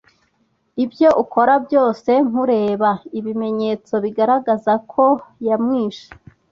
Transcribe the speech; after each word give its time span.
Ibyo 0.83 1.09
ukora 1.23 1.53
byose 1.65 2.11
nukureba 2.29 2.91
ibimenyetso 3.19 3.93
bigaragaza 4.03 4.71
koyamwishe. 4.91 6.07